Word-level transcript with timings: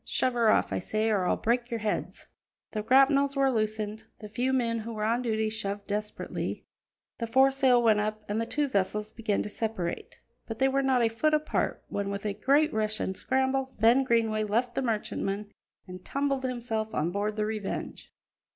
Shove 0.03 0.33
her 0.33 0.49
off, 0.49 0.73
I 0.73 0.79
say, 0.79 1.11
or 1.11 1.27
I'll 1.27 1.37
break 1.37 1.69
your 1.69 1.81
heads." 1.81 2.25
The 2.71 2.81
grapnels 2.81 3.35
were 3.35 3.51
loosened; 3.51 4.05
the 4.19 4.27
few 4.27 4.51
men 4.51 4.79
who 4.79 4.93
were 4.93 5.03
on 5.03 5.21
duty 5.21 5.47
shoved 5.47 5.85
desperately; 5.85 6.65
the 7.19 7.27
foresail 7.27 7.83
went 7.83 7.99
up, 7.99 8.23
and 8.27 8.41
the 8.41 8.47
two 8.47 8.67
vessels 8.67 9.11
began 9.11 9.43
to 9.43 9.49
separate. 9.49 10.15
But 10.47 10.57
they 10.57 10.69
were 10.69 10.81
not 10.81 11.03
a 11.03 11.07
foot 11.07 11.35
apart 11.35 11.83
when, 11.87 12.09
with 12.09 12.25
a 12.25 12.33
great 12.33 12.73
rush 12.73 12.99
and 12.99 13.15
scramble, 13.15 13.75
Ben 13.79 14.03
Greenway 14.03 14.43
left 14.43 14.73
the 14.73 14.81
merchantman 14.81 15.51
and 15.87 16.03
tumbled 16.03 16.45
himself 16.45 16.95
on 16.95 17.11
board 17.11 17.35
the 17.35 17.45
Revenge. 17.45 18.11